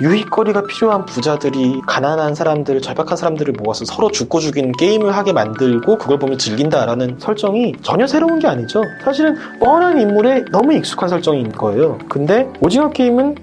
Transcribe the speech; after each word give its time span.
유익거리가 0.00 0.62
필요한 0.62 1.04
부자들이 1.04 1.80
가난한 1.86 2.34
사람들, 2.34 2.80
절박한 2.80 3.16
사람들을 3.16 3.54
모아서 3.54 3.84
서로 3.84 4.10
죽고 4.10 4.38
죽이는 4.40 4.72
게임을 4.72 5.16
하게 5.16 5.32
만들고 5.32 5.98
그걸 5.98 6.18
보면 6.18 6.38
즐긴다라는 6.38 7.16
설정이 7.18 7.74
전혀 7.82 8.06
새로운 8.06 8.38
게 8.38 8.46
아니죠. 8.46 8.82
사실은 9.04 9.36
뻔한 9.58 10.00
인물에 10.00 10.44
너무 10.52 10.72
익숙한 10.74 11.08
설정인 11.08 11.50
거예요. 11.50 11.98
근데 12.08 12.48
오징어 12.60 12.90
게임은 12.90 13.36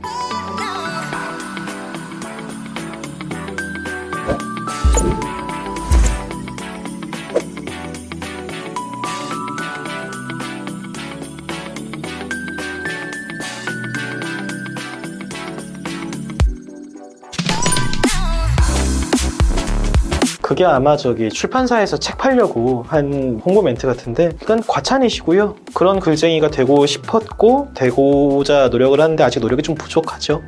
그게 20.45 20.63
아마 20.63 20.95
저기 20.95 21.31
출판사에서 21.31 21.97
책 21.97 22.19
팔려고 22.19 22.85
한 22.87 23.41
홍보 23.43 23.63
멘트 23.63 23.87
같은데 23.87 24.25
일단 24.39 24.61
과찬이시고요. 24.61 25.55
그런 25.73 25.99
글쟁이가 25.99 26.51
되고 26.51 26.85
싶었고 26.85 27.69
되고자 27.73 28.67
노력을 28.67 29.01
하는데 29.01 29.23
아직 29.23 29.39
노력이 29.39 29.63
좀 29.63 29.73
부족하죠. 29.73 30.43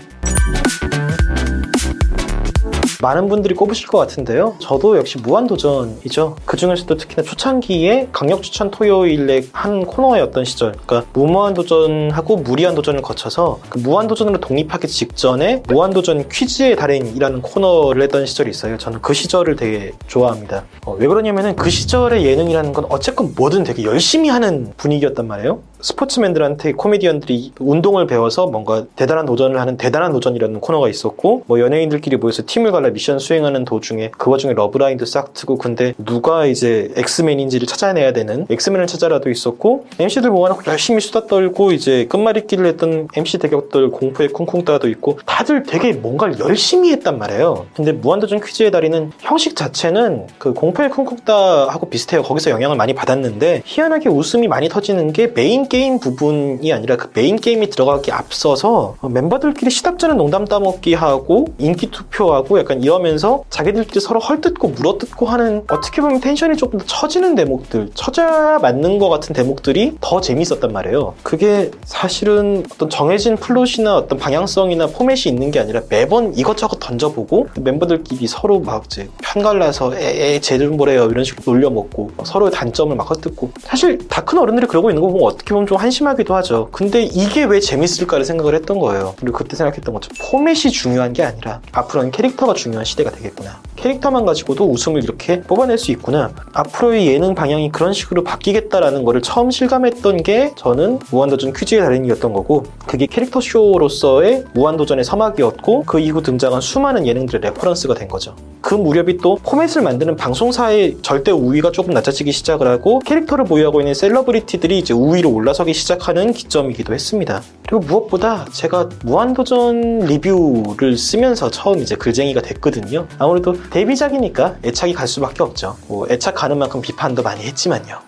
많은 3.01 3.29
분들이 3.29 3.53
꼽으실 3.53 3.87
것 3.87 3.97
같은데요. 3.99 4.55
저도 4.59 4.97
역시 4.97 5.19
무한도전이죠. 5.19 6.37
그 6.45 6.57
중에서도 6.57 6.95
특히나 6.97 7.23
초창기에 7.23 8.09
강력 8.11 8.41
추천 8.41 8.71
토요일에 8.71 9.43
한 9.51 9.85
코너였던 9.85 10.45
시절, 10.45 10.73
그러니까 10.85 11.09
무무한도전하고 11.13 12.37
무리한도전을 12.37 13.01
거쳐서 13.01 13.59
그 13.69 13.77
무한도전으로 13.79 14.39
독립하기 14.39 14.87
직전에 14.87 15.63
무한도전 15.67 16.27
퀴즈의 16.29 16.75
달인이라는 16.75 17.41
코너를 17.41 18.01
했던 18.01 18.25
시절이 18.25 18.49
있어요. 18.49 18.77
저는 18.77 19.01
그 19.01 19.13
시절을 19.13 19.55
되게 19.55 19.91
좋아합니다. 20.07 20.65
어, 20.85 20.93
왜 20.97 21.07
그러냐면은 21.07 21.55
그 21.55 21.69
시절의 21.69 22.25
예능이라는 22.25 22.73
건 22.73 22.85
어쨌건 22.89 23.33
뭐든 23.35 23.63
되게 23.63 23.83
열심히 23.83 24.29
하는 24.29 24.73
분위기였단 24.77 25.27
말이에요. 25.27 25.61
스포츠맨들한테 25.79 26.73
코미디언들이 26.73 27.53
운동을 27.59 28.07
배워서 28.07 28.47
뭔가 28.47 28.85
대단한 28.95 29.25
도전을 29.25 29.59
하는 29.59 29.77
대단한 29.77 30.11
도전이라는 30.11 30.59
코너가 30.59 30.89
있었고 30.89 31.43
뭐 31.45 31.59
연예인들끼리 31.59 32.17
모여서 32.17 32.43
팀을 32.45 32.71
갈라 32.71 32.89
미션 32.89 33.19
수행하는 33.19 33.65
도중에 33.65 34.11
그 34.17 34.31
와중에 34.31 34.53
러브라인도 34.53 35.05
싹 35.05 35.33
트고 35.33 35.57
근데 35.57 35.93
누가 35.97 36.45
이제 36.45 36.91
엑스맨인지를 36.95 37.67
찾아내야 37.67 38.13
되는 38.13 38.47
엑스맨을 38.49 38.87
찾아라도 38.87 39.29
있었고 39.29 39.85
MC들 39.99 40.31
모아놓고 40.31 40.63
열심히 40.67 40.99
수다 41.01 41.27
떨고 41.27 41.71
이제 41.71 42.05
끝말잇기를 42.05 42.65
했던 42.65 43.07
MC 43.15 43.37
대격돌 43.39 43.91
공포의 43.91 44.29
쿵쿵따도 44.29 44.89
있고 44.89 45.19
다들 45.25 45.63
되게 45.63 45.93
뭔가를 45.93 46.39
열심히 46.39 46.91
했단 46.91 47.17
말이에요. 47.17 47.67
근데 47.75 47.91
무한도전 47.91 48.41
퀴즈의 48.41 48.71
달인은 48.71 49.11
형식 49.19 49.55
자체는 49.55 50.27
그 50.37 50.53
공포의 50.53 50.89
쿵쿵따하고 50.89 51.89
비슷해요. 51.89 52.23
거기서 52.23 52.49
영향을 52.49 52.75
많이 52.75 52.93
받았는데 52.93 53.63
희한하게 53.65 54.09
웃음이 54.09 54.47
많이 54.47 54.69
터지는 54.69 55.13
게 55.13 55.27
메인 55.27 55.66
게임 55.67 55.99
부분이 55.99 56.71
아니라 56.71 56.95
그 56.95 57.09
메인 57.13 57.35
게임이 57.35 57.69
들어가기 57.69 58.11
앞서서 58.11 58.95
멤버들끼리 59.01 59.71
시답잖은 59.71 60.17
농담 60.17 60.45
따먹기 60.45 60.93
하고 60.93 61.47
인기 61.57 61.89
투표하고 61.91 62.59
약간 62.59 62.81
이러면서 62.83 63.43
자기들끼리 63.49 63.99
서로 63.99 64.19
헐뜯고 64.19 64.69
물어뜯고 64.69 65.25
하는 65.25 65.63
어떻게 65.69 66.01
보면 66.01 66.21
텐션이 66.21 66.57
조금 66.57 66.79
더 66.79 66.85
처지는 66.85 67.35
대목들 67.35 67.89
처져야 67.93 68.59
맞는 68.59 68.99
것 68.99 69.09
같은 69.09 69.33
대목들이 69.33 69.97
더 70.01 70.21
재밌었단 70.21 70.71
말이에요. 70.71 71.15
그게 71.23 71.71
사실은 71.85 72.65
어떤 72.73 72.89
정해진 72.89 73.35
플롯이나 73.35 73.95
어떤 73.97 74.17
방향성이나 74.19 74.87
포맷이 74.87 75.29
있는 75.31 75.51
게 75.51 75.59
아니라 75.59 75.81
매번 75.89 76.33
이것저것 76.37 76.77
던져보고 76.79 77.47
멤버들끼리 77.59 78.27
서로 78.27 78.59
막 78.59 78.83
이제 78.85 79.09
편갈라서 79.23 79.95
에에 79.97 80.39
쟤들 80.39 80.69
뭐래요? 80.69 81.05
이런 81.05 81.23
식으로 81.23 81.51
놀려먹고 81.53 82.11
서로의 82.23 82.51
단점을 82.51 82.95
막 82.95 83.09
헐뜯고. 83.09 83.51
사실 83.61 83.97
다 84.07 84.27
큰 84.27 84.39
어른들이 84.39 84.67
그러고 84.67 84.89
있는 84.89 85.01
거 85.01 85.07
보면 85.07 85.23
어떻게 85.25 85.53
보면 85.57 85.67
좀 85.67 85.77
한심하기도 85.77 86.35
하죠. 86.35 86.69
근데 86.71 87.03
이게 87.03 87.43
왜 87.43 87.59
재밌을까를 87.59 88.25
생각을 88.25 88.53
했던 88.53 88.79
거예요. 88.79 89.15
그리고 89.19 89.37
그때 89.37 89.55
생각했던 89.55 89.93
것처럼 89.93 90.17
포맷이 90.19 90.71
중요한 90.71 91.13
게 91.13 91.23
아니라 91.23 91.61
앞으로는 91.71 92.11
캐릭터가 92.11 92.53
중요한 92.53 92.85
시대가 92.85 93.09
되겠구나. 93.11 93.59
캐릭터만 93.75 94.25
가지고도 94.25 94.69
웃음을 94.69 95.03
이렇게 95.03 95.41
뽑아낼 95.41 95.77
수 95.77 95.91
있구나. 95.91 96.31
앞으로의 96.53 97.07
예능 97.07 97.35
방향이 97.35 97.71
그런 97.71 97.93
식으로 97.93 98.23
바뀌겠다라는 98.23 99.03
거를 99.03 99.21
처음 99.21 99.51
실감했던 99.51 100.23
게 100.23 100.51
저는 100.55 100.99
무한도전 101.11 101.53
퀴즈의 101.53 101.81
달인이었던 101.81 102.33
거고 102.33 102.65
그게 102.85 103.05
캐릭터 103.05 103.39
쇼로서의 103.39 104.45
무한도전의 104.53 105.05
서막이었고 105.05 105.83
그 105.85 105.99
이후 105.99 106.21
등장한 106.21 106.61
수많은 106.61 107.05
예능들의 107.05 107.41
레퍼런스가 107.41 107.93
된 107.93 108.07
거죠. 108.07 108.35
그 108.61 108.73
무렵이 108.73 109.17
또 109.17 109.37
포맷을 109.43 109.81
만드는 109.83 110.17
방송사의 110.17 110.97
절대 111.01 111.31
우위가 111.31 111.71
조금 111.71 111.93
낮아지기 111.93 112.31
시작을 112.31 112.67
하고 112.67 112.99
캐릭터를 112.99 113.45
보유하고 113.45 113.79
있는 113.79 113.93
celebrity들이 113.93 114.79
이제 114.79 114.93
우위로 114.93 115.31
올라 115.31 115.46
서기 115.53 115.73
시작하는 115.73 116.33
기점이기도 116.33 116.93
했습니다. 116.93 117.41
그리고 117.67 117.79
무엇보다 117.79 118.45
제가 118.51 118.89
무한도전 119.03 119.99
리뷰를 119.99 120.97
쓰면서 120.97 121.51
처음 121.51 121.79
이제 121.79 121.95
글쟁이가 121.95 122.41
됐거든요. 122.41 123.07
아무래도 123.19 123.55
데뷔작이니까 123.69 124.57
애착이 124.63 124.93
갈 124.93 125.07
수밖에 125.07 125.43
없죠. 125.43 125.75
뭐 125.87 126.07
애착 126.09 126.35
가는 126.35 126.57
만큼 126.57 126.81
비판도 126.81 127.23
많이 127.23 127.43
했지만요. 127.43 128.06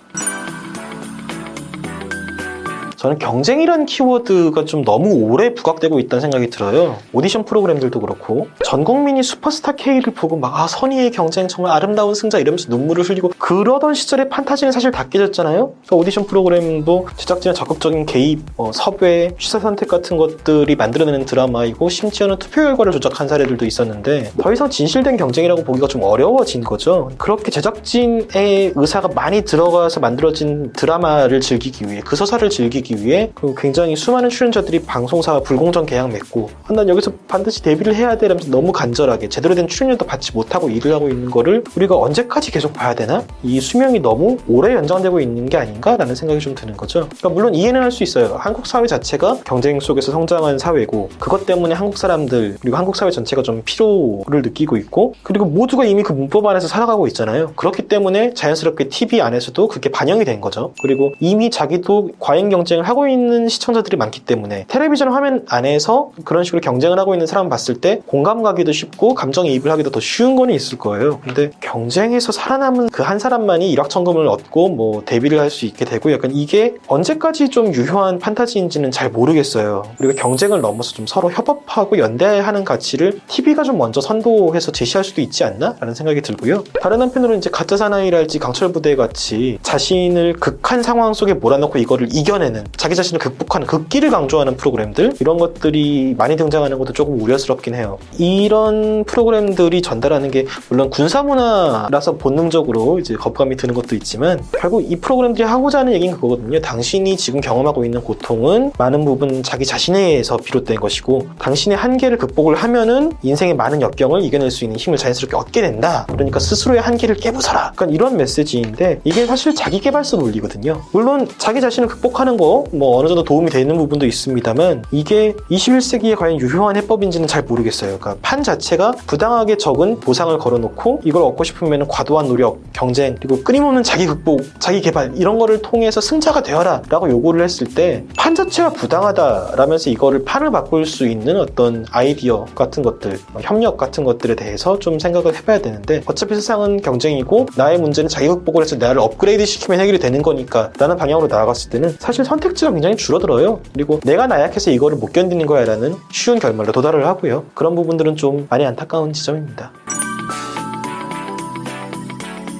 저는 2.99 3.17
경쟁이라는 3.17 3.85
키워드가 3.85 4.65
좀 4.65 4.83
너무 4.83 5.13
오래 5.13 5.53
부각되고 5.53 6.01
있다는 6.01 6.19
생각이 6.19 6.49
들어요. 6.49 6.97
오디션 7.13 7.45
프로그램들도 7.45 7.97
그렇고 8.01 8.49
전 8.65 8.83
국민이 8.83 9.23
슈퍼스타 9.23 9.71
K를 9.73 10.13
보고 10.13 10.35
막 10.35 10.49
아 10.59 10.67
선의의 10.67 11.11
경쟁 11.11 11.47
정말 11.47 11.71
아름다운 11.71 12.13
승자 12.13 12.39
이러면서 12.39 12.67
눈물을 12.69 13.05
흘리고 13.05 13.31
그러던 13.37 13.93
시절에 13.93 14.27
판타지는 14.27 14.73
사실 14.73 14.91
다 14.91 15.07
깨졌잖아요. 15.07 15.71
오디션 15.91 16.25
프로그램도 16.25 17.07
제작진의 17.15 17.55
적극적인 17.55 18.05
개입, 18.05 18.41
어, 18.57 18.71
섭외, 18.73 19.31
취사 19.39 19.59
선택 19.59 19.87
같은 19.87 20.17
것들이 20.17 20.75
만들어내는 20.75 21.23
드라마이고 21.25 21.87
심지어는 21.87 22.37
투표 22.39 22.63
결과를 22.63 22.91
조작한 22.91 23.29
사례들도 23.29 23.65
있었는데 23.65 24.33
더 24.41 24.51
이상 24.51 24.69
진실된 24.69 25.15
경쟁이라고 25.15 25.63
보기가 25.63 25.87
좀 25.87 26.03
어려워진 26.03 26.61
거죠. 26.65 27.09
그렇게 27.17 27.49
제작진의 27.51 28.73
의사가 28.75 29.07
많이 29.15 29.43
들어가서 29.43 30.01
만들어진 30.01 30.73
드라마를 30.73 31.39
즐기기 31.39 31.87
위해 31.87 32.01
그 32.03 32.17
서사를 32.17 32.49
즐기기 32.49 32.88
하기 32.89 33.05
위해 33.05 33.31
그 33.35 33.53
굉장히 33.55 33.95
수많은 33.95 34.29
출연자들이 34.29 34.83
방송사와 34.83 35.41
불공정 35.41 35.85
계약 35.85 36.11
맺고 36.11 36.49
아, 36.67 36.73
난 36.73 36.89
여기서 36.89 37.11
반드시 37.27 37.61
데뷔를 37.61 37.95
해야 37.95 38.17
돼 38.17 38.27
라면서 38.27 38.49
너무 38.49 38.71
간절하게 38.71 39.29
제대로 39.29 39.53
된 39.55 39.67
출연료도 39.67 40.05
받지 40.05 40.33
못하고 40.33 40.69
일을 40.69 40.93
하고 40.93 41.07
있는 41.09 41.29
거를 41.29 41.63
우리가 41.75 41.95
언제까지 41.95 42.51
계속 42.51 42.73
봐야 42.73 42.95
되나? 42.95 43.23
이 43.43 43.61
수명이 43.61 43.99
너무 43.99 44.37
오래 44.47 44.73
연장되고 44.73 45.19
있는 45.19 45.47
게 45.47 45.57
아닌가라는 45.57 46.15
생각이 46.15 46.39
좀 46.39 46.55
드는 46.55 46.75
거죠. 46.77 47.01
그러니까 47.07 47.29
물론 47.29 47.55
이해는 47.55 47.81
할 47.81 47.89
수 47.89 48.03
있어요. 48.03 48.35
한국 48.39 48.67
사회 48.67 48.85
자체가 48.85 49.39
경쟁 49.45 49.79
속에서 49.79 50.11
성장한 50.11 50.59
사회고 50.59 51.09
그것 51.17 51.47
때문에 51.47 51.73
한국 51.73 51.97
사람들 51.97 52.57
그리고 52.61 52.77
한국 52.77 52.95
사회 52.95 53.09
전체가 53.09 53.41
좀 53.41 53.63
피로를 53.65 54.43
느끼고 54.43 54.77
있고 54.77 55.15
그리고 55.23 55.45
모두가 55.45 55.85
이미 55.85 56.03
그 56.03 56.13
문법 56.13 56.45
안에서 56.45 56.67
살아가고 56.67 57.07
있잖아요. 57.07 57.53
그렇기 57.55 57.87
때문에 57.87 58.35
자연스럽게 58.35 58.89
TV 58.89 59.21
안에서도 59.21 59.67
그게 59.67 59.89
반영이 59.89 60.23
된 60.23 60.39
거죠. 60.39 60.73
그리고 60.83 61.13
이미 61.19 61.49
자기도 61.49 62.11
과잉 62.19 62.49
경쟁 62.49 62.78
경쟁을 62.79 62.83
하고 62.87 63.07
있는 63.07 63.47
시청자들이 63.47 63.97
많기 63.97 64.21
때문에 64.21 64.65
텔레비전 64.67 65.11
화면 65.11 65.45
안에서 65.47 66.11
그런 66.23 66.43
식으로 66.43 66.61
경쟁을 66.61 66.97
하고 66.99 67.13
있는 67.13 67.27
사람 67.27 67.49
봤을 67.49 67.75
때 67.75 68.01
공감 68.05 68.41
가기도 68.43 68.71
쉽고 68.71 69.13
감정이입을 69.13 69.69
하기도 69.71 69.91
더 69.91 69.99
쉬운 69.99 70.35
거는 70.35 70.53
있을 70.53 70.77
거예요. 70.77 71.19
근데 71.23 71.51
경쟁에서 71.61 72.31
살아남은 72.31 72.89
그 72.89 73.09
한 73.09 73.17
사람만이 73.17 73.71
일확천금을 73.71 74.27
얻고 74.27 74.69
뭐 74.69 75.01
데뷔를 75.03 75.39
할 75.39 75.49
수 75.49 75.65
있게 75.65 75.83
되고 75.83 76.11
약간 76.11 76.29
이게 76.31 76.75
언제까지 76.85 77.49
좀 77.49 77.73
유효한 77.73 78.19
판타지인지는 78.19 78.91
잘 78.91 79.09
모르겠어요. 79.09 79.81
그리고 79.97 80.13
경쟁을 80.13 80.61
넘어서 80.61 80.93
좀 80.93 81.07
서로 81.07 81.31
협업하고 81.31 81.97
연대하는 81.97 82.63
가치를 82.63 83.19
TV가 83.27 83.63
좀 83.63 83.79
먼저 83.79 83.99
선도해서 83.99 84.71
제시할 84.71 85.03
수도 85.03 85.21
있지 85.21 85.43
않나? 85.43 85.75
라는 85.79 85.95
생각이 85.95 86.21
들고요. 86.21 86.63
다른 86.83 87.01
한편으로는 87.01 87.39
이제 87.39 87.49
가짜 87.49 87.77
사나이랄지 87.77 88.37
강철 88.37 88.71
부대 88.71 88.95
같이 88.95 89.57
자신을 89.63 90.33
극한 90.33 90.83
상황 90.83 91.15
속에 91.15 91.33
몰아넣고 91.33 91.79
이거를 91.79 92.09
이겨내는 92.11 92.65
자기 92.77 92.95
자신을 92.95 93.19
극복하는 93.19 93.67
극기를 93.67 94.09
강조하는 94.09 94.57
프로그램들 94.57 95.13
이런 95.19 95.37
것들이 95.37 96.15
많이 96.17 96.35
등장하는 96.35 96.77
것도 96.79 96.93
조금 96.93 97.21
우려스럽긴 97.21 97.75
해요. 97.75 97.97
이런 98.17 99.03
프로그램들이 99.03 99.81
전달하는 99.81 100.31
게 100.31 100.45
물론 100.69 100.89
군사 100.89 101.21
문화라서 101.21 102.13
본능적으로 102.13 102.99
이제 102.99 103.15
거부감이 103.15 103.57
드는 103.57 103.73
것도 103.75 103.95
있지만 103.95 104.39
결국 104.57 104.89
이 104.89 104.95
프로그램들이 104.95 105.43
하고자 105.43 105.79
하는 105.79 105.93
얘기는 105.93 106.13
그거거든요. 106.15 106.61
당신이 106.61 107.17
지금 107.17 107.41
경험하고 107.41 107.85
있는 107.85 108.01
고통은 108.01 108.71
많은 108.77 109.05
부분 109.05 109.43
자기 109.43 109.65
자신에서 109.65 110.37
비롯된 110.37 110.79
것이고 110.79 111.27
당신의 111.39 111.77
한계를 111.77 112.17
극복을 112.17 112.55
하면은 112.55 113.11
인생의 113.23 113.55
많은 113.55 113.81
역경을 113.81 114.23
이겨낼 114.23 114.51
수 114.51 114.63
있는 114.63 114.77
힘을 114.77 114.97
자연스럽게 114.97 115.35
얻게 115.35 115.61
된다. 115.61 116.05
그러니까 116.09 116.39
스스로의 116.39 116.81
한계를 116.81 117.15
깨부숴라. 117.17 117.75
그러니까 117.75 117.85
이런 117.87 118.17
메시지인데 118.17 119.01
이게 119.03 119.25
사실 119.25 119.53
자기 119.53 119.79
개발서 119.79 120.17
논리거든요. 120.17 120.81
물론 120.91 121.27
자기 121.37 121.61
자신을 121.61 121.87
극복하는 121.89 122.37
거 122.37 122.58
거뭐 122.71 122.99
어느 122.99 123.07
정도 123.07 123.23
도움이 123.23 123.49
되는 123.49 123.77
부분도 123.77 124.05
있습니다만 124.05 124.83
이게 124.91 125.33
21세기에 125.51 126.15
과연 126.15 126.39
유효한 126.39 126.75
해법인지는 126.75 127.27
잘 127.27 127.43
모르겠어요. 127.43 127.97
그러니까 127.99 128.17
판 128.21 128.43
자체가 128.43 128.91
부당하게 129.07 129.57
적은 129.57 129.99
보상을 129.99 130.37
걸어놓고 130.37 131.01
이걸 131.03 131.23
얻고 131.23 131.43
싶으면 131.43 131.87
과도한 131.87 132.27
노력, 132.27 132.59
경쟁 132.73 133.15
그리고 133.19 133.41
끊임없는 133.43 133.83
자기 133.83 134.05
극복, 134.05 134.41
자기 134.59 134.81
개발 134.81 135.13
이런 135.15 135.39
거를 135.39 135.61
통해서 135.61 136.01
승자가 136.01 136.43
되어라라고 136.43 137.09
요구를 137.09 137.43
했을 137.43 137.67
때 137.67 138.03
판 138.17 138.35
자체가 138.35 138.71
부당하다라면서 138.71 139.89
이거를 139.89 140.23
판을 140.25 140.51
바꿀 140.51 140.85
수 140.85 141.07
있는 141.07 141.37
어떤 141.37 141.85
아이디어 141.91 142.45
같은 142.53 142.83
것들, 142.83 143.17
뭐 143.33 143.41
협력 143.41 143.77
같은 143.77 144.03
것들에 144.03 144.35
대해서 144.35 144.77
좀 144.79 144.99
생각을 144.99 145.35
해봐야 145.35 145.59
되는데 145.59 146.01
어차피 146.05 146.35
세상은 146.35 146.81
경쟁이고 146.81 147.47
나의 147.55 147.79
문제는 147.79 148.09
자기 148.09 148.27
극복을 148.27 148.61
해서 148.61 148.75
나를 148.75 148.99
업그레이드 148.99 149.45
시키면 149.45 149.79
해결이 149.79 149.99
되는 149.99 150.21
거니까 150.21 150.71
라는 150.77 150.97
방향으로 150.97 151.27
나아갔을 151.27 151.69
때는 151.69 151.95
사실 151.99 152.25
선택 152.25 152.48
지가 152.55 152.71
굉장히 152.71 152.95
줄어들어요. 152.95 153.59
그리고 153.73 153.99
내가 154.03 154.27
나약해서 154.27 154.71
이거를 154.71 154.97
못 154.97 155.13
견디는 155.13 155.45
거야라는 155.45 155.95
쉬운 156.11 156.39
결말로 156.39 156.71
도달을 156.71 157.05
하고요. 157.05 157.45
그런 157.53 157.75
부분들은 157.75 158.15
좀 158.15 158.47
많이 158.49 158.65
안타까운 158.65 159.13
지점입니다. 159.13 159.71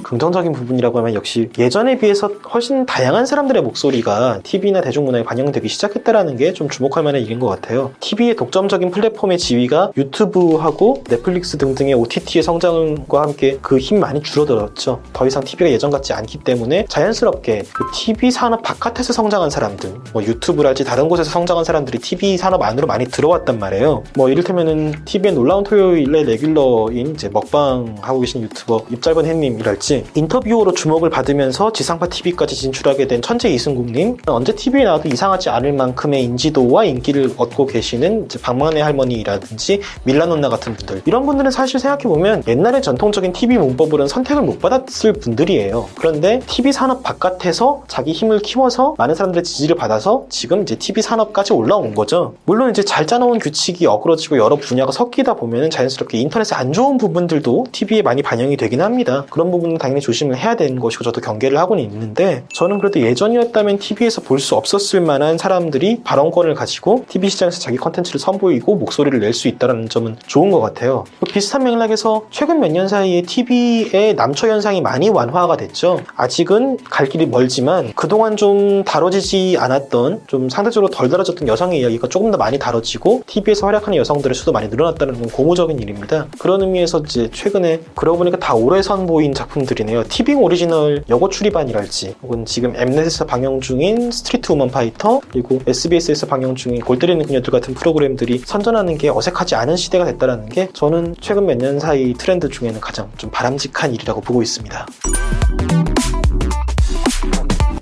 긍정적인 0.10 0.52
부분이라고 0.54 0.98
하면 1.00 1.14
역시 1.14 1.50
예전에 1.58 2.00
비해서 2.00 2.30
훨씬 2.52 2.86
다양한 2.86 3.26
사람들의 3.28 3.62
목소리가 3.62 4.40
TV나 4.44 4.82
대중문화에 4.82 5.24
반영되기 5.24 5.68
시작했다라는 5.70 6.36
게 6.38 6.50
좀 6.54 6.68
주목할 6.68 7.04
만한 7.04 7.22
일인 7.22 7.40
것 7.40 7.48
같아요. 7.48 7.92
TV의 8.00 8.36
독점적인 8.36 8.90
플랫폼의 8.90 9.38
지위가 9.38 9.92
유튜브하고 9.96 11.04
넷플릭스 11.08 11.58
등등의 11.58 11.94
OTT의 11.94 12.42
성장과 12.44 13.22
함께 13.22 13.58
그 13.62 13.78
힘 13.80 14.00
많이 14.00 14.22
줄어들었죠. 14.22 15.02
더 15.14 15.28
이상 15.28 15.44
TV가 15.44 15.72
예전 15.72 15.90
같지 15.92 16.12
않기 16.12 16.40
때문에 16.40 16.86
자연스럽게 16.90 17.64
그 17.72 17.86
TV 17.94 18.32
산업 18.32 18.62
바깥에서 18.64 19.14
성장한 19.14 19.50
사람들, 19.52 19.94
뭐 20.12 20.22
유튜브랄지 20.24 20.84
다른 20.84 21.08
곳에서 21.08 21.30
성장한 21.30 21.64
사람들이 21.64 22.00
TV 22.00 22.36
산업 22.38 22.62
안으로 22.64 22.88
많이 22.88 23.06
들어왔단 23.06 23.58
말이에요. 23.60 24.04
뭐 24.16 24.30
이를테면은 24.30 24.94
TV의 25.06 25.34
놀라운 25.36 25.64
토요일의 25.64 26.24
레귤러인 26.26 27.12
이제 27.14 27.30
먹방 27.30 27.96
하고 28.02 28.20
계신 28.20 28.42
유튜버 28.42 28.88
입짧은 28.92 29.26
햇님이랄지 29.26 29.99
인터뷰어로 30.16 30.74
주목을 30.74 31.10
받으면서 31.10 31.72
지상파 31.72 32.08
TV까지 32.08 32.56
진출하게 32.56 33.08
된 33.08 33.22
천재 33.22 33.50
이승국님 33.50 34.18
언제 34.28 34.54
TV에 34.54 34.84
나와도 34.84 35.10
이상하지 35.10 35.50
않을 35.50 35.74
만큼의 35.74 36.24
인지도와 36.24 36.86
인기를 36.86 37.34
얻고 37.38 37.66
계시는 37.68 38.28
박만의 38.42 38.84
할머니라든지 38.84 39.82
밀라논나 40.04 40.50
같은 40.50 40.76
분들. 40.76 41.02
이런 41.06 41.26
분들은 41.26 41.52
사실 41.52 41.80
생각해보면 41.80 42.44
옛날에 42.48 42.82
전통적인 42.82 43.34
TV 43.34 43.58
문법으로는 43.58 44.08
선택을 44.08 44.44
못 44.44 44.60
받았을 44.60 45.14
분들이에요. 45.14 45.90
그런데 45.96 46.42
TV 46.48 46.72
산업 46.72 47.04
바깥에서 47.04 47.84
자기 47.88 48.12
힘을 48.12 48.40
키워서 48.40 48.96
많은 48.98 49.16
사람들의 49.16 49.44
지지를 49.44 49.76
받아서 49.76 50.26
지금 50.30 50.62
이제 50.62 50.76
TV 50.76 51.02
산업까지 51.02 51.54
올라온 51.54 51.94
거죠. 51.96 52.36
물론 52.46 52.70
이제 52.70 52.84
잘 52.84 53.08
짜놓은 53.08 53.40
규칙이 53.40 53.86
어그러지고 53.86 54.38
여러 54.38 54.56
분야가 54.56 54.92
섞이다 54.92 55.36
보면 55.36 55.70
자연스럽게 55.70 56.18
인터넷에 56.18 56.56
안 56.56 56.74
좋은 56.74 56.98
부분들도 56.98 57.68
TV에 57.72 58.02
많이 58.02 58.22
반영이 58.22 58.58
되긴 58.58 58.82
합니다. 58.82 59.26
그런 59.30 59.52
부분은 59.52 59.78
당연히 59.90 60.02
조심을 60.02 60.38
해야 60.38 60.56
되는 60.56 60.80
것이고 60.80 61.04
저도 61.04 61.20
경계를 61.20 61.58
하고는 61.58 61.84
있는데 61.84 62.44
저는 62.54 62.78
그래도 62.80 63.00
예전이었다면 63.02 63.80
TV에서 63.80 64.22
볼 64.22 64.40
수 64.40 64.56
없었을 64.56 65.02
만한 65.02 65.38
사람들이 65.38 66.00
발언권을 66.06 66.54
가지고 66.56 67.04
TV 67.10 67.30
시장에서 67.30 67.60
자기 67.60 67.76
컨텐츠를 67.76 68.22
선보이고 68.22 68.76
목소리를 68.76 69.20
낼 69.20 69.34
수 69.34 69.48
있다는 69.50 69.90
점은 69.90 70.16
좋은 70.28 70.50
것 70.52 70.60
같아요. 70.62 71.04
비슷한 71.34 71.64
맥락에서 71.64 72.24
최근 72.32 72.60
몇 72.62 72.70
년 72.72 72.88
사이에 72.88 73.22
TV의 73.24 74.14
남초 74.16 74.48
현상이 74.48 74.80
많이 74.82 75.10
완화가 75.10 75.58
됐죠. 75.58 76.02
아직은 76.16 76.78
갈 76.90 77.08
길이 77.10 77.26
멀지만 77.26 77.92
그동안 77.96 78.38
좀 78.38 78.84
다뤄지지 78.86 79.58
않았던 79.60 80.22
좀 80.28 80.50
상대적으로 80.50 80.90
덜 80.92 81.10
다뤄졌던 81.10 81.48
여성의 81.48 81.82
이야기가 81.82 82.08
조금 82.08 82.32
더 82.32 82.38
많이 82.38 82.58
다뤄지고 82.60 83.24
TV에서 83.28 83.66
활약하는 83.68 83.98
여성들의 83.98 84.36
수도 84.36 84.52
많이 84.54 84.68
늘어났다는 84.70 85.16
건 85.20 85.30
고무적인 85.30 85.80
일입니다. 85.80 86.28
그런 86.40 86.62
의미에서 86.62 87.00
이제 87.06 87.30
최근에 87.34 87.82
그러고 87.96 88.20
보니까 88.20 88.38
다 88.38 88.54
오래 88.56 88.82
선보인 88.82 89.34
작품들이 89.34 89.79
있네요 89.84 90.04
티빙 90.08 90.42
오리지널 90.42 91.04
여고추리반이랄지 91.10 92.16
혹은 92.24 92.46
지금 92.46 92.76
엠넷에서 92.76 93.26
방영 93.26 93.62
중인 93.62 94.12
스트릿 94.12 94.52
우먼 94.52 94.70
파이터 94.72 95.22
그리고 95.32 95.60
SBS에서 95.68 96.28
방영 96.28 96.56
중인 96.56 96.82
골 96.82 97.00
때리는 97.00 97.26
그녀들 97.26 97.52
같은 97.52 97.74
프로그램들이 97.74 98.40
선전하는 98.40 98.98
게 98.98 99.10
어색하지 99.10 99.56
않은 99.56 99.76
시대가 99.78 100.06
됐다는 100.06 100.50
게 100.50 100.70
저는 100.74 101.16
최근 101.22 101.46
몇 101.46 101.60
년 101.60 101.78
사이 101.78 102.14
트렌드 102.14 102.48
중에는 102.48 102.80
가장 102.80 103.12
좀 103.18 103.30
바람직한 103.32 103.94
일이라고 103.94 104.22
보고 104.22 104.42
있습니다. 104.42 104.86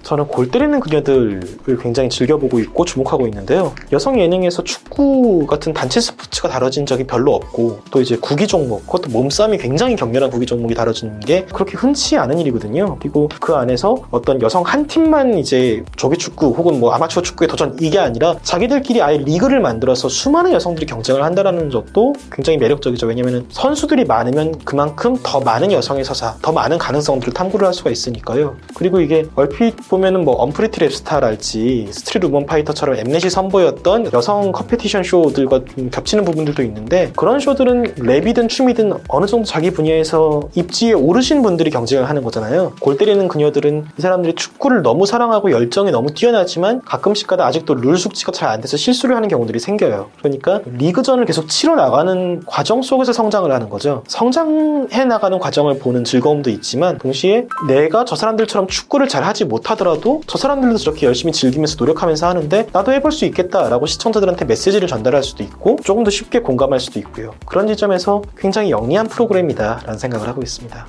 저는 0.08 0.28
골 0.28 0.50
때리는 0.50 0.80
그녀들을 0.80 1.42
굉장히 1.82 2.08
즐겨보고 2.08 2.60
있고 2.60 2.86
주목하고 2.86 3.28
있는데요. 3.28 3.74
여성 3.92 4.18
예능에서 4.18 4.64
축구 4.64 5.46
같은 5.46 5.74
단체 5.74 6.00
스포츠가 6.00 6.48
다뤄진 6.48 6.86
적이 6.86 7.04
별로 7.06 7.34
없고 7.34 7.82
또 7.92 8.00
이제 8.00 8.16
구기 8.16 8.48
종목, 8.48 8.86
그것도 8.86 9.10
몸싸움이 9.10 9.58
굉장히 9.58 9.98
격렬한 9.98 10.30
구기 10.30 10.46
종목이 10.46 10.74
다뤄지는 10.76 11.20
게 11.20 11.44
그렇게 11.54 11.76
흔치 11.76 12.16
않은 12.16 12.40
일이거든요. 12.40 12.96
그리고 13.02 13.28
그 13.42 13.54
안에서 13.56 13.98
어떤 14.10 14.42
여성 14.42 14.64
한 14.64 14.88
팀만 14.88 15.40
이제 15.40 15.84
조기 15.98 16.18
축구 16.18 16.52
혹은 16.52 16.80
뭐 16.80 16.94
아마추어 16.94 17.22
축구에 17.22 17.48
도전 17.48 17.76
이게 17.82 18.00
아니라 18.00 18.38
자기들끼리 18.44 19.02
아예 19.02 19.18
리그를 19.18 19.60
만들어서 19.60 20.08
수많은 20.08 20.54
여성들이 20.54 20.86
경쟁을 20.86 21.22
한다는 21.22 21.70
것도 21.70 22.14
굉장히 22.32 22.58
매력적이죠. 22.60 23.08
왜냐면 23.08 23.46
선수들이 23.50 24.06
많으면 24.06 24.58
그만큼 24.64 25.18
더 25.22 25.42
많은 25.42 25.74
여성의 25.74 26.06
서사, 26.06 26.38
더 26.42 26.54
많은 26.54 26.78
가능성들을 26.78 27.34
탐구를 27.34 27.68
할 27.68 27.74
수가 27.74 27.90
있으니까요. 27.90 28.56
그리고 28.74 29.02
이게 29.02 29.26
얼핏 29.36 29.76
보면 29.90 29.97
은 30.04 30.18
뭐 30.26 30.36
언프리티 30.42 30.80
랩스타랄지 30.80 31.92
스트릿 31.94 32.24
우먼 32.26 32.46
파이터처럼 32.46 32.96
엠넷이 32.98 33.30
선보였던 33.30 34.12
여성 34.14 34.52
competition 34.52 35.04
쇼들과 35.04 35.62
좀 35.76 35.90
겹치는 35.90 36.26
부분들도 36.26 36.64
있는데 36.64 37.12
그런 37.16 37.40
쇼들은 37.40 37.96
랩이든 37.96 38.50
춤이든 38.50 38.94
어느 39.08 39.26
정도 39.26 39.46
자기 39.46 39.72
분야에서 39.72 40.42
입지에 40.56 40.94
오르신 40.94 41.42
분들이 41.44 41.70
경쟁을 41.70 42.10
하는 42.10 42.24
거잖아요. 42.24 42.74
골 42.82 42.98
때리는 42.98 43.28
그녀들은 43.28 43.86
이 43.98 44.02
사람들이 44.02 44.36
축구를 44.36 44.82
너무 44.82 45.06
사랑하고 45.06 45.52
열정이 45.52 45.92
너무 45.92 46.14
뛰어나지만 46.14 46.82
가끔씩 46.82 47.28
가다 47.28 47.46
아직도 47.46 47.76
룰 47.76 47.98
숙지가 47.98 48.32
잘 48.32 48.48
안 48.48 48.62
돼서 48.62 48.78
실수를 48.78 49.16
하는 49.16 49.28
경우들이 49.28 49.60
생겨요. 49.60 50.10
그러니까 50.20 50.62
리그전을 50.66 51.26
계속 51.26 51.48
치러 51.50 51.76
나가는 51.76 52.42
과정 52.46 52.82
속에서 52.82 53.14
성장을 53.14 53.52
하는 53.52 53.70
거죠. 53.70 54.04
성장해 54.08 55.06
나가는 55.06 55.38
과정을 55.38 55.80
보는 55.80 56.04
즐거움도 56.04 56.50
있지만 56.50 56.98
동시에 56.98 57.48
내가 57.68 58.06
저 58.06 58.16
사람들처럼 58.16 58.68
축구를 58.68 59.08
잘 59.08 59.24
하지 59.24 59.46
못하더라도 59.46 59.87
하더라도 59.88 60.22
저 60.28 60.38
사람들도 60.38 60.78
저렇게 60.78 61.08
열심히 61.08 61.32
즐기면서 61.32 61.78
노력하면서 61.80 62.28
하는데 62.28 62.68
나도 62.74 62.92
해볼 62.92 63.12
수 63.14 63.26
있겠다라고 63.26 63.86
시청자들한테 63.86 64.46
메시지를 64.46 64.88
전달할 64.88 65.24
수도 65.24 65.44
있고 65.44 65.78
조금 65.84 66.04
더 66.04 66.12
쉽게 66.12 66.40
공감할 66.40 66.80
수도 66.80 67.00
있고요. 67.00 67.34
그런 67.46 67.68
지점에서 67.68 68.22
굉장히 68.38 68.72
영리한 68.72 69.08
프로그램이다라는 69.08 69.98
생각을 69.98 70.28
하고 70.28 70.42
있습니다. 70.42 70.88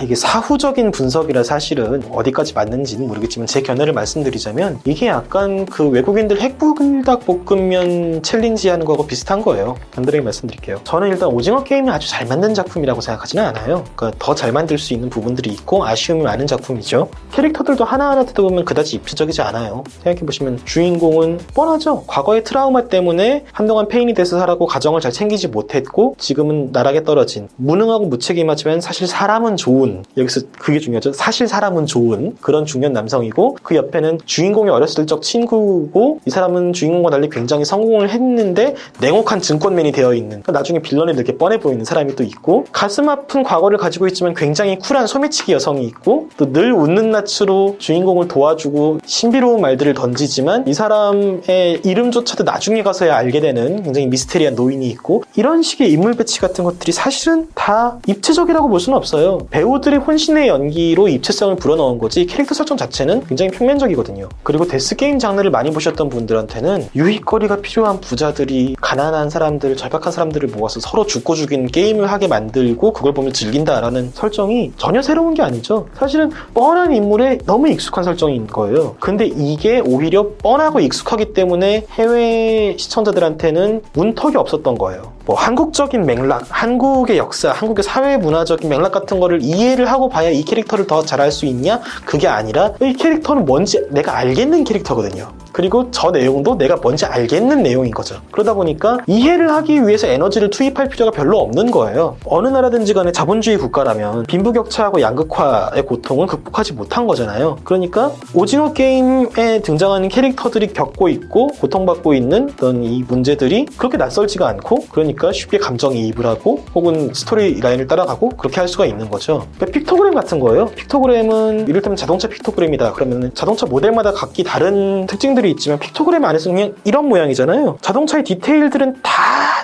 이게 0.00 0.14
사후적인 0.14 0.90
분석이라 0.90 1.42
사실은 1.42 2.02
어디까지 2.10 2.54
맞는지는 2.54 3.06
모르겠지만 3.08 3.46
제 3.46 3.60
견해를 3.62 3.92
말씀드리자면 3.92 4.80
이게 4.84 5.06
약간 5.08 5.66
그 5.66 5.88
외국인들 5.88 6.40
핵불닭 6.40 7.26
볶음면 7.26 8.22
challenge 8.22 8.68
하는 8.68 8.86
거하고 8.86 9.06
비슷한 9.06 9.42
거예요. 9.42 9.76
간단하게 9.94 10.22
말씀드릴게요. 10.22 10.80
저는 10.84 11.08
일단 11.08 11.28
오징어 11.28 11.62
게임이 11.64 11.90
아주 11.90 12.08
잘 12.08 12.26
만든 12.26 12.54
작품이라고 12.54 13.00
생각하지는 13.00 13.44
않아요. 13.44 13.84
그러니까 13.94 14.12
더 14.18 14.38
잘 14.38 14.52
만들 14.52 14.78
수 14.78 14.94
있는 14.94 15.10
부분들이 15.10 15.50
있고 15.50 15.84
아쉬움이 15.84 16.22
많은 16.22 16.46
작품이죠. 16.46 17.10
캐릭터들도 17.32 17.84
하나하나 17.84 18.24
뜯어보면 18.24 18.64
그다지 18.64 18.94
입체적이지 18.94 19.42
않아요. 19.42 19.82
생각해보시면 20.04 20.60
주인공은 20.64 21.38
뻔하죠. 21.54 22.04
과거의 22.06 22.44
트라우마 22.44 22.84
때문에 22.84 23.44
한동안 23.52 23.88
폐인이 23.88 24.14
돼서 24.14 24.38
살았고 24.38 24.66
가정을 24.66 25.00
잘 25.00 25.10
챙기지 25.10 25.48
못했고 25.48 26.14
지금은 26.18 26.70
나락에 26.70 27.02
떨어진 27.02 27.48
무능하고 27.56 28.06
무책임하지만 28.06 28.80
사실 28.80 29.08
사람은 29.08 29.56
좋은 29.56 29.87
좋은 29.88 30.04
여기서 30.16 30.40
그게 30.58 30.78
중요하죠. 30.78 31.12
사실 31.12 31.48
사람은 31.48 31.86
좋은 31.86 32.36
그런 32.40 32.64
중년 32.64 32.92
남성이고 32.92 33.58
그 33.62 33.76
옆에는 33.76 34.18
주인공이 34.24 34.70
어렸을 34.70 35.06
적 35.06 35.22
친구고 35.22 36.20
이 36.26 36.30
사람은 36.30 36.72
주인공과 36.72 37.10
달리 37.10 37.28
굉장히 37.28 37.64
성공을 37.64 38.10
했는데 38.10 38.74
냉혹한 39.00 39.40
증권맨이 39.40 39.92
되어 39.92 40.14
있는 40.14 40.42
그러니까 40.42 40.52
나중에 40.52 40.80
villain이 40.80 41.12
이렇게 41.12 41.36
뻔해 41.36 41.58
보이는 41.58 41.84
사람이 41.84 42.16
또 42.16 42.22
있고 42.24 42.66
가슴 42.72 43.08
아픈 43.08 43.42
과거를 43.42 43.78
가지고 43.78 44.06
있지만 44.08 44.34
굉장히 44.34 44.78
쿨한 44.78 45.06
소매치기 45.06 45.52
여성이 45.52 45.84
있고 45.86 46.28
또 46.36 46.48
늘 46.50 46.72
웃는 46.72 47.10
낯으로 47.10 47.76
주인공을 47.78 48.26
도와주고 48.26 49.00
신비로운 49.04 49.60
말들을 49.60 49.92
던지지만 49.94 50.66
이 50.66 50.72
사람의 50.72 51.82
이름조차도 51.84 52.44
나중에 52.44 52.82
가서야 52.82 53.14
알게 53.16 53.40
되는 53.40 53.82
굉장히 53.82 54.06
미스테리한 54.06 54.54
노인이 54.54 54.86
있고 54.88 55.24
이런 55.36 55.62
식의 55.62 55.92
인물 55.92 56.14
배치 56.14 56.40
같은 56.40 56.64
것들이 56.64 56.90
사실은 56.92 57.48
다 57.54 57.98
입체적이라고 58.06 58.68
볼 58.68 58.80
수는 58.80 58.96
없어요. 58.96 59.46
배우 59.50 59.77
배우들의 59.78 60.00
혼신의 60.00 60.48
연기로 60.48 61.08
입체성을 61.08 61.56
불어넣은 61.56 61.98
거지 61.98 62.26
캐릭터 62.26 62.54
설정 62.54 62.76
자체는 62.76 63.24
굉장히 63.26 63.50
평면적이거든요. 63.50 64.28
그리고 64.42 64.66
death 64.66 64.95
game 64.95 65.18
장르를 65.18 65.50
많이 65.50 65.70
보셨던 65.70 66.08
분들한테는 66.08 66.88
유희거리가 66.94 67.56
필요한 67.56 68.00
부자들이 68.00 68.76
가난한 68.80 69.30
사람들, 69.30 69.76
절박한 69.76 70.12
사람들을 70.12 70.48
모아서 70.50 70.80
서로 70.80 71.06
죽고 71.06 71.34
죽이는 71.34 71.66
게임을 71.66 72.10
하게 72.10 72.28
만들고 72.28 72.92
그걸 72.92 73.14
보며 73.14 73.32
즐긴다라는 73.32 74.10
설정이 74.12 74.72
전혀 74.76 75.02
새로운 75.02 75.34
게 75.34 75.42
아니죠. 75.42 75.88
사실은 75.94 76.30
뻔한 76.54 76.92
인물에 76.92 77.38
너무 77.46 77.68
익숙한 77.68 78.04
설정인 78.04 78.46
거예요. 78.46 78.96
근데 79.00 79.26
이게 79.26 79.80
오히려 79.80 80.30
뻔하고 80.38 80.80
익숙하기 80.80 81.32
때문에 81.32 81.86
해외 81.92 82.76
시청자들한테는 82.78 83.82
문턱이 83.92 84.36
없었던 84.36 84.76
거예요. 84.76 85.17
뭐 85.28 85.36
한국적인 85.36 86.06
맥락, 86.06 86.46
한국의 86.48 87.18
역사, 87.18 87.50
한국의 87.52 87.82
사회 87.82 88.16
문화적인 88.16 88.66
맥락 88.66 88.92
같은 88.92 89.20
거를 89.20 89.42
이해를 89.42 89.92
하고 89.92 90.08
봐야 90.08 90.30
이 90.30 90.42
캐릭터를 90.42 90.86
더 90.86 91.02
잘할 91.02 91.30
수 91.30 91.44
있냐? 91.44 91.82
그게 92.06 92.26
아니라 92.26 92.72
이 92.80 92.94
캐릭터는 92.94 93.44
뭔지 93.44 93.86
내가 93.90 94.16
알겠는 94.16 94.64
캐릭터거든요. 94.64 95.30
그리고 95.58 95.90
저 95.90 96.12
내용도 96.12 96.56
내가 96.56 96.76
뭔지 96.76 97.04
알겠는 97.04 97.64
내용인 97.64 97.90
거죠. 97.90 98.20
그러다 98.30 98.54
보니까 98.54 98.98
이해를 99.08 99.50
하기 99.54 99.88
위해서 99.88 100.06
에너지를 100.06 100.50
투입할 100.50 100.88
필요가 100.88 101.10
별로 101.10 101.40
없는 101.40 101.72
거예요. 101.72 102.16
어느 102.26 102.46
나라든지 102.46 102.94
간에 102.94 103.10
자본주의 103.10 103.58
국가라면 103.58 104.26
빈부격차하고 104.26 105.00
양극화의 105.00 105.84
고통은 105.84 106.28
극복하지 106.28 106.74
못한 106.74 107.08
거잖아요. 107.08 107.56
그러니까 107.64 108.12
오징어 108.34 108.72
게임에 108.72 109.62
등장하는 109.62 110.10
캐릭터들이 110.10 110.72
겪고 110.72 111.08
있고 111.08 111.48
고통받고 111.48 112.14
있는 112.14 112.50
어떤 112.52 112.84
이 112.84 113.02
문제들이 113.08 113.66
그렇게 113.76 113.96
낯설지가 113.96 114.46
않고 114.46 114.84
그러니까 114.92 115.32
쉽게 115.32 115.58
감정이입을 115.58 116.24
하고 116.24 116.60
혹은 116.72 117.12
스토리 117.12 117.58
라인을 117.58 117.88
따라가고 117.88 118.28
그렇게 118.36 118.60
할 118.60 118.68
수가 118.68 118.86
있는 118.86 119.10
거죠. 119.10 119.48
그러니까 119.56 119.76
픽토그램 119.76 120.14
같은 120.14 120.38
거예요. 120.38 120.66
픽토그램은 120.66 121.66
이를테면 121.66 121.96
자동차 121.96 122.28
픽토그램이다. 122.28 122.92
그러면 122.92 123.32
자동차 123.34 123.66
모델마다 123.66 124.12
각기 124.12 124.44
다른 124.44 125.08
특징들이 125.08 125.47
있지만 125.50 125.78
픽토그램 125.78 126.24
안에서 126.24 126.50
그냥 126.50 126.74
이런 126.84 127.08
모양이잖아요. 127.08 127.78
자동차의 127.80 128.24
디테일들은 128.24 129.02
다 129.02 129.12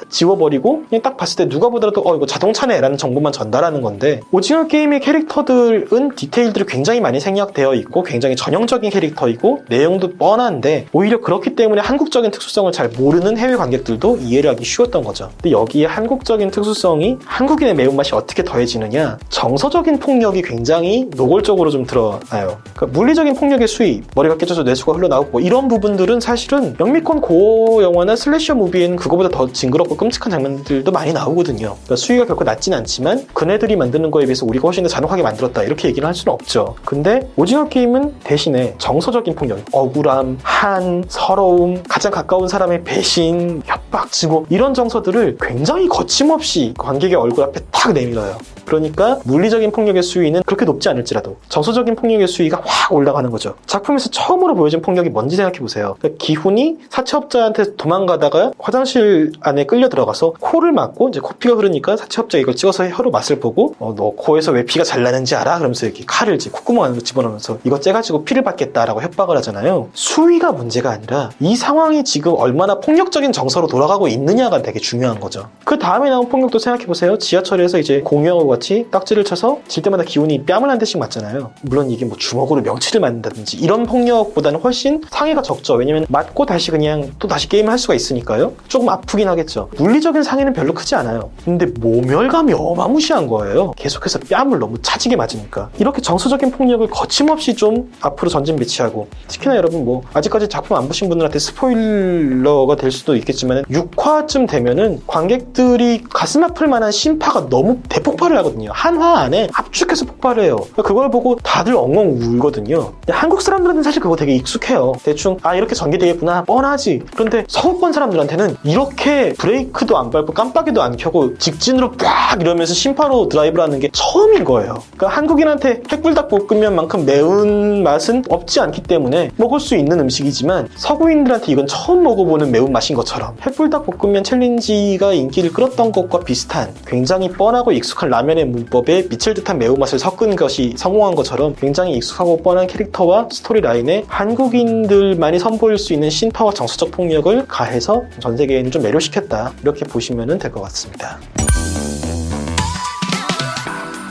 지워버리고 0.08 0.84
그냥 0.88 1.02
딱 1.02 1.16
봤을 1.16 1.36
때 1.36 1.48
누가 1.48 1.68
보더라도 1.68 2.02
어 2.04 2.16
이거 2.16 2.26
자동차네 2.26 2.80
라는 2.80 2.96
정보만 2.96 3.32
전달하는 3.32 3.82
건데 3.82 4.20
오징어 4.32 4.66
게임의 4.66 5.00
캐릭터들은 5.00 6.14
디테일들이 6.16 6.64
굉장히 6.66 7.00
많이 7.00 7.20
생략되어 7.20 7.74
있고 7.74 8.02
굉장히 8.02 8.36
전형적인 8.36 8.90
캐릭터이고 8.90 9.64
내용도 9.68 10.12
뻔한데 10.16 10.86
오히려 10.92 11.20
그렇기 11.20 11.54
때문에 11.54 11.80
한국적인 11.80 12.30
특수성을 12.30 12.70
잘 12.72 12.88
모르는 12.88 13.36
해외 13.38 13.56
관객들도 13.56 14.18
이해를 14.18 14.50
하기 14.50 14.64
쉬웠던 14.64 15.04
거죠. 15.04 15.30
근데 15.42 15.52
여기에 15.52 15.86
한국적인 15.86 16.50
특수성이 16.50 17.18
한국인의 17.24 17.74
매운맛이 17.74 18.14
어떻게 18.14 18.42
더해지느냐 18.42 19.18
정서적인 19.28 19.98
폭력이 19.98 20.42
굉장히 20.42 21.08
노골적으로 21.14 21.70
좀 21.70 21.84
드러나요. 21.84 22.58
그러니까 22.74 22.86
물리적인 22.86 23.34
폭력의 23.34 23.68
수입, 23.68 24.04
머리가 24.14 24.36
깨져서 24.36 24.62
뇌수가 24.62 24.92
흘러나오고 24.94 25.30
뭐 25.32 25.40
이런 25.40 25.68
부분들은 25.68 26.20
사실은 26.20 26.76
영미권 26.78 27.20
gore 27.20 27.82
영화나 27.82 28.16
slasher 28.16 28.54
movie에는 28.54 28.96
그거보다 28.96 29.28
더 29.28 29.52
징그 29.52 29.74
럽고 29.84 29.96
끔찍한 29.96 30.30
장면들도 30.30 30.90
많이 30.90 31.12
나오거든요. 31.12 31.76
그러니까 31.84 31.96
수위가 31.96 32.26
결코 32.26 32.44
낮진 32.44 32.74
않지만 32.74 33.26
그네들이 33.32 33.76
만드는 33.76 34.10
거에 34.10 34.24
비해서 34.24 34.44
우리가 34.46 34.66
훨씬 34.68 34.82
더 34.82 34.88
잔혹하게 34.88 35.22
만들었다 35.22 35.62
이렇게 35.62 35.88
얘기를 35.88 36.06
할 36.06 36.14
수는 36.14 36.34
없죠. 36.34 36.74
근데 36.84 37.30
오징어 37.36 37.68
게임은 37.68 38.20
대신에 38.24 38.74
정서적인 38.78 39.34
폭력, 39.34 39.60
억울함, 39.72 40.38
한, 40.42 41.04
서러움, 41.08 41.82
가장 41.88 42.12
가까운 42.12 42.48
사람의 42.48 42.84
배신, 42.84 43.62
협박, 43.64 44.10
증오 44.10 44.46
이런 44.48 44.74
정서들을 44.74 45.38
굉장히 45.40 45.88
거침없이 45.88 46.74
관객의 46.78 47.16
얼굴 47.16 47.44
앞에 47.44 47.60
탁 47.70 47.92
내밀어요. 47.92 48.36
그러니까 48.64 49.18
물리적인 49.24 49.72
폭력의 49.72 50.02
수위는 50.02 50.42
그렇게 50.44 50.64
높지 50.64 50.88
않을지라도 50.88 51.36
정서적인 51.48 51.96
폭력의 51.96 52.26
수위가 52.28 52.62
확 52.64 52.92
올라가는 52.92 53.28
거죠. 53.30 53.54
작품에서 53.66 54.10
처음으로 54.10 54.54
보여진 54.54 54.82
폭력이 54.82 55.10
뭔지 55.10 55.36
생각해 55.36 55.58
보세요. 55.58 55.96
그러니까 55.98 56.24
기훈이 56.24 56.78
사채업자한테 56.90 57.76
도망가다가 57.76 58.52
화장실 58.58 59.32
안에 59.40 59.64
끌려 59.66 59.88
들어가서 59.88 60.34
코를 60.40 60.72
막고 60.72 61.08
이제 61.08 61.20
코피가 61.20 61.54
흐르니까 61.54 61.96
사채업자가 61.96 62.40
이걸 62.40 62.56
찍어서 62.56 62.88
혀로 62.88 63.10
맛을 63.10 63.40
보고 63.40 63.74
어, 63.78 63.94
너 63.96 64.10
코에서 64.10 64.52
왜 64.52 64.64
피가 64.64 64.84
잘 64.84 65.02
나는지 65.02 65.34
알아? 65.34 65.58
그러면서 65.58 65.86
이렇게 65.86 66.04
칼을 66.06 66.34
이제 66.34 66.50
콧구멍 66.50 66.84
안으로 66.84 67.00
집어넣으면서 67.02 67.58
이거 67.64 67.80
째가지고 67.80 68.24
피를 68.24 68.42
받겠다라고 68.42 69.02
협박을 69.02 69.36
하잖아요. 69.38 69.88
수위가 69.92 70.52
문제가 70.52 70.90
아니라 70.90 71.30
이 71.40 71.56
상황이 71.56 72.04
지금 72.04 72.34
얼마나 72.36 72.80
폭력적인 72.80 73.32
정서로 73.32 73.66
돌아가고 73.66 74.08
있느냐가 74.08 74.62
되게 74.62 74.78
중요한 74.78 75.20
거죠. 75.20 75.48
그 75.64 75.78
다음에 75.78 76.10
나온 76.10 76.28
폭력도 76.28 76.58
생각해 76.58 76.86
보세요. 76.86 77.18
지하철에서 77.18 77.78
이제 77.78 78.00
공유하고 78.00 78.46
같이 78.54 78.86
딱지를 78.90 79.24
쳐서 79.24 79.58
질 79.68 79.82
때마다 79.82 80.04
기운이 80.04 80.44
뺨을 80.44 80.70
한 80.70 80.78
대씩 80.78 80.98
맞잖아요. 80.98 81.50
물론 81.62 81.90
이게 81.90 82.04
뭐 82.04 82.16
주먹으로 82.16 82.62
명치를 82.62 83.00
맞는다든지 83.00 83.56
이런 83.58 83.84
폭력보다는 83.84 84.60
훨씬 84.60 85.02
상해가 85.10 85.42
적죠. 85.42 85.74
왜냐면 85.74 86.06
맞고 86.08 86.46
다시 86.46 86.70
그냥 86.70 87.12
또 87.18 87.26
다시 87.26 87.48
게임을 87.48 87.70
할 87.70 87.78
수가 87.78 87.94
있으니까요. 87.94 88.52
조금 88.68 88.88
아프긴 88.88 89.28
하겠죠. 89.28 89.70
물리적인 89.76 90.22
상해는 90.22 90.52
별로 90.52 90.72
크지 90.72 90.94
않아요. 90.94 91.30
근데 91.44 91.66
모멸감이 91.66 92.52
어마무시한 92.52 93.26
거예요. 93.26 93.72
계속해서 93.76 94.20
뺨을 94.20 94.58
너무 94.58 94.80
차지게 94.80 95.16
맞으니까. 95.16 95.70
이렇게 95.78 96.00
정서적인 96.00 96.52
폭력을 96.52 96.86
거침없이 96.88 97.54
좀 97.54 97.92
앞으로 98.00 98.30
전진 98.30 98.56
배치하고 98.56 99.08
특히나 99.28 99.56
여러분 99.56 99.84
뭐 99.84 100.02
아직까지 100.12 100.48
작품 100.48 100.76
안 100.76 100.86
보신 100.86 101.08
분들한테 101.08 101.38
스포일러가 101.38 102.76
될 102.76 102.92
수도 102.92 103.16
있겠지만 103.16 103.64
6화쯤 103.64 104.48
되면은 104.48 105.02
관객들이 105.06 106.02
가슴 106.08 106.44
아플 106.44 106.68
만한 106.68 106.92
심파가 106.92 107.48
너무 107.48 107.78
대폭발을 107.88 108.36
하거든요. 108.44 108.70
한화 108.72 109.18
안에 109.20 109.48
압축해서 109.52 110.04
폭발해요. 110.04 110.56
그걸 110.76 111.10
보고 111.10 111.36
다들 111.36 111.74
엉엉 111.74 112.18
울거든요. 112.20 112.92
한국 113.08 113.42
사람들은 113.42 113.82
사실 113.82 114.00
그거 114.02 114.16
되게 114.16 114.34
익숙해요. 114.34 114.92
대충 115.02 115.38
아 115.42 115.54
이렇게 115.54 115.74
전개되겠구나 115.74 116.44
뻔하지. 116.44 117.02
그런데 117.14 117.44
서구권 117.48 117.92
사람들한테는 117.92 118.56
이렇게 118.64 119.32
브레이크도 119.34 119.96
안 119.96 120.10
밟고 120.10 120.32
깜빡이도 120.32 120.82
안 120.82 120.96
켜고 120.96 121.36
직진으로 121.38 121.92
빡 121.92 122.40
이러면서 122.40 122.74
신파로 122.74 123.28
드라이브를 123.28 123.64
하는 123.64 123.80
게 123.80 123.88
처음인 123.92 124.44
거예요. 124.44 124.82
그러니까 124.96 125.08
한국인한테 125.08 125.82
핵불닭 125.90 126.28
볶음면만큼 126.28 127.06
매운 127.06 127.82
맛은 127.82 128.24
없지 128.28 128.60
않기 128.60 128.82
때문에 128.82 129.30
먹을 129.36 129.60
수 129.60 129.76
있는 129.76 130.00
음식이지만 130.00 130.68
서구인들한테 130.76 131.52
이건 131.52 131.66
처음 131.66 132.02
먹어보는 132.02 132.50
매운 132.50 132.72
맛인 132.72 132.94
것처럼 132.94 133.36
핵불닭 133.42 133.86
볶음면 133.86 134.24
challenge가 134.24 135.12
인기를 135.12 135.52
끌었던 135.52 135.92
것과 135.92 136.20
비슷한 136.20 136.74
굉장히 136.86 137.30
뻔하고 137.30 137.72
익숙한 137.72 138.10
라면 138.10 138.33
의 138.38 138.44
문법에 138.46 139.08
미칠 139.08 139.34
듯한 139.34 139.58
매운맛을 139.58 139.98
섞은 139.98 140.36
것이 140.36 140.74
성공한 140.76 141.14
것처럼 141.14 141.54
굉장히 141.54 141.96
익숙하고 141.96 142.42
뻔한 142.42 142.66
캐릭터와 142.66 143.28
스토리 143.30 143.60
라인에 143.60 144.04
한국인들만이 144.08 145.38
선보일 145.38 145.78
수 145.78 145.92
있는 145.92 146.10
신파와 146.10 146.52
정서적 146.52 146.90
폭력을 146.90 147.46
가해서 147.46 148.02
전 148.20 148.36
세계에는 148.36 148.70
좀 148.70 148.82
매료시켰다 148.82 149.52
이렇게 149.62 149.84
보시면 149.84 150.38
될 150.38 150.50
것 150.50 150.62
같습니다. 150.62 151.18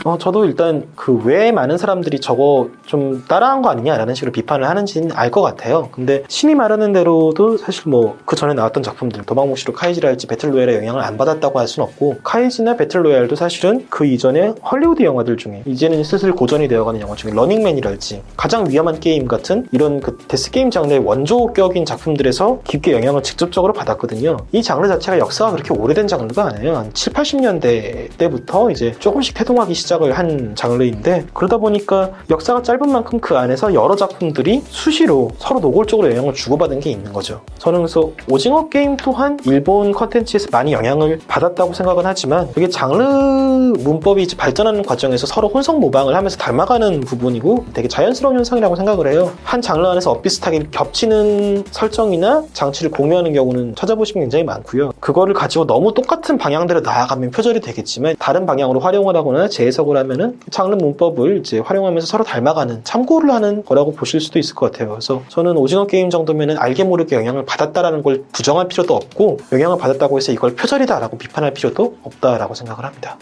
어, 0.04 0.18
저도 0.18 0.44
일단 0.44 0.84
그 0.96 1.14
왜 1.24 1.50
많은 1.52 1.78
사람들이 1.78 2.20
저거 2.20 2.68
좀 2.84 3.24
따라한 3.26 3.62
거 3.62 3.70
아니냐라는 3.70 4.14
식으로 4.14 4.32
비판을 4.32 4.68
하는지는 4.68 5.10
알 5.14 5.30
것 5.30 5.40
같아요. 5.42 5.88
근데 5.92 6.22
신이 6.28 6.54
말하는 6.54 6.92
대로도 6.92 7.56
사실 7.56 7.88
뭐 7.88 8.16
그 8.26 8.36
전에 8.36 8.52
나왔던 8.54 8.82
작품들 8.82 9.22
도박묵시록 9.24 9.72
카이지랄지 9.72 10.26
배틀로얄의 10.26 10.76
영향을 10.76 11.02
안 11.02 11.16
받았다고 11.16 11.58
할 11.58 11.66
수는 11.68 11.88
없고 11.88 12.18
카이지나 12.22 12.76
배틀로얄도 12.76 13.34
사실은 13.36 13.86
그 13.88 14.04
이전에 14.06 14.54
헐리우드 14.70 15.02
영화들 15.02 15.36
중에 15.36 15.62
이제는 15.66 16.04
슬슬 16.04 16.32
고전이 16.32 16.68
되어가는 16.68 17.00
영화 17.00 17.14
중에 17.16 17.32
러닝맨이랄지 17.32 18.22
가장 18.36 18.68
위험한 18.68 19.00
게임 19.00 19.26
같은 19.26 19.66
이런 19.72 20.00
그 20.00 20.18
death 20.28 20.50
game 20.50 20.70
장르의 20.70 20.98
원조격인 21.00 21.84
작품들에서 21.86 22.60
깊게 22.64 22.92
영향을 22.92 23.22
직접적으로 23.22 23.72
받았거든요. 23.72 24.36
이 24.52 24.62
장르 24.62 24.86
자체가 24.88 25.18
역사가 25.18 25.52
그렇게 25.52 25.72
오래된 25.74 26.06
장르가 26.06 26.46
아니에요. 26.46 26.76
한 26.76 26.90
7, 26.92 27.12
80년대 27.12 28.16
때부터 28.18 28.70
이제 28.70 28.92
조금씩 28.98 29.34
태동하기 29.34 29.72
시작 29.74 29.93
시작을 29.94 30.12
한 30.12 30.54
장르인데 30.54 31.26
그러다 31.32 31.58
보니까 31.58 32.10
역사가 32.30 32.62
짧은 32.62 32.90
만큼 32.90 33.20
그 33.20 33.36
안에서 33.36 33.74
여러 33.74 33.96
작품들이 33.96 34.62
수시로 34.68 35.30
서로 35.38 35.60
노골적으로 35.60 36.10
영향을 36.10 36.34
주고받은 36.34 36.80
게 36.80 36.90
있는 36.90 37.12
거죠. 37.12 37.40
저는 37.58 37.80
그래서 37.80 38.10
오징어 38.30 38.68
게임 38.68 38.96
또한 38.96 39.38
일본 39.46 39.92
컨텐츠에서 39.92 40.48
많이 40.50 40.72
영향을 40.72 41.20
받았다고 41.26 41.72
생각은 41.72 42.04
하지만 42.06 42.50
그게 42.52 42.68
장르 42.68 43.02
문법이 43.02 44.26
발전하는 44.36 44.82
과정에서 44.82 45.26
서로 45.26 45.48
혼성 45.48 45.80
모방을 45.80 46.14
하면서 46.14 46.36
닮아가는 46.36 47.00
부분이고 47.00 47.66
되게 47.74 47.88
자연스러운 47.88 48.36
현상이라고 48.36 48.76
생각을 48.76 49.12
해요. 49.12 49.32
한 49.44 49.60
장르 49.60 49.86
안에서 49.86 50.10
엇비슷하게 50.12 50.68
겹치는 50.70 51.64
설정이나 51.70 52.44
장치를 52.52 52.90
공유하는 52.90 53.32
경우는 53.32 53.74
찾아보시면 53.74 54.24
굉장히 54.24 54.44
많고요. 54.44 54.92
그거를 55.00 55.34
가지고 55.34 55.66
너무 55.66 55.94
똑같은 55.94 56.38
방향대로 56.38 56.80
나아가면 56.80 57.30
표절이 57.30 57.60
되겠지만 57.60 58.16
다른 58.18 58.46
방향으로 58.46 58.80
활용을 58.80 59.16
하거나 59.16 59.48
재해석 59.48 59.83
해석을 59.84 59.96
하면은 59.98 60.40
장르 60.50 60.74
문법을 60.74 61.38
이제 61.38 61.58
활용하면서 61.58 62.06
서로 62.06 62.24
닮아가는 62.24 62.82
참고를 62.84 63.30
하는 63.30 63.64
거라고 63.64 63.92
보실 63.92 64.20
수도 64.20 64.38
있을 64.38 64.54
것 64.54 64.72
같아요. 64.72 64.90
그래서 64.90 65.22
저는 65.28 65.56
오징어 65.56 65.86
게임 65.86 66.10
정도면은 66.10 66.58
알게 66.58 66.84
모르게 66.84 67.16
영향을 67.16 67.44
받았다라는 67.44 68.02
걸 68.02 68.24
부정할 68.32 68.68
필요도 68.68 68.94
없고 68.94 69.38
영향을 69.52 69.78
받았다고 69.78 70.16
해서 70.16 70.32
이걸 70.32 70.56
표절이다라고 70.56 71.18
비판할 71.18 71.54
필요도 71.54 71.98
없다라고 72.02 72.54
생각을 72.54 72.84
합니다. 72.84 73.18